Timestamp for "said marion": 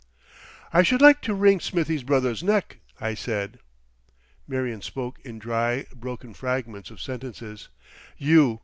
3.13-4.81